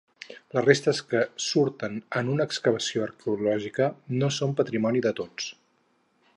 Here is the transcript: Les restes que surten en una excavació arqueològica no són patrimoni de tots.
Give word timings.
Les 0.57 0.63
restes 0.67 1.01
que 1.11 1.19
surten 1.47 1.99
en 2.21 2.31
una 2.37 2.47
excavació 2.51 3.05
arqueològica 3.09 3.93
no 4.23 4.33
són 4.39 4.59
patrimoni 4.63 5.07
de 5.09 5.17
tots. 5.21 5.55